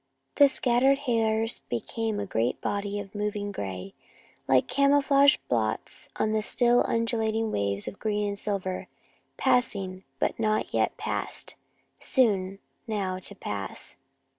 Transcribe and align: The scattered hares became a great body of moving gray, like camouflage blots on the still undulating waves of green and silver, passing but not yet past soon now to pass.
The 0.37 0.47
scattered 0.47 0.97
hares 1.05 1.59
became 1.69 2.19
a 2.19 2.25
great 2.25 2.59
body 2.59 2.99
of 2.99 3.13
moving 3.13 3.51
gray, 3.51 3.93
like 4.47 4.67
camouflage 4.67 5.37
blots 5.47 6.09
on 6.15 6.31
the 6.31 6.41
still 6.41 6.83
undulating 6.87 7.51
waves 7.51 7.87
of 7.87 7.99
green 7.99 8.29
and 8.29 8.39
silver, 8.39 8.87
passing 9.37 10.03
but 10.17 10.39
not 10.39 10.73
yet 10.73 10.97
past 10.97 11.53
soon 11.99 12.57
now 12.87 13.19
to 13.19 13.35
pass. 13.35 13.95